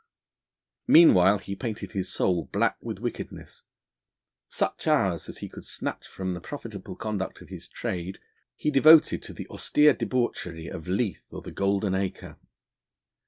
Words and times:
Meanwhile 0.87 1.37
he 1.37 1.55
painted 1.55 1.91
his 1.91 2.11
soul 2.11 2.45
black 2.51 2.75
with 2.81 2.97
wickedness. 2.97 3.61
Such 4.49 4.87
hours 4.87 5.29
as 5.29 5.37
he 5.37 5.47
could 5.47 5.63
snatch 5.63 6.07
from 6.07 6.33
the 6.33 6.41
profitable 6.41 6.95
conduct 6.95 7.39
of 7.43 7.49
his 7.49 7.67
trade 7.69 8.17
he 8.55 8.71
devoted 8.71 9.21
to 9.21 9.33
the 9.33 9.45
austere 9.49 9.93
debauchery 9.93 10.65
of 10.65 10.87
Leith 10.87 11.27
or 11.29 11.43
the 11.43 11.51
Golden 11.51 11.93
Acre. 11.93 12.37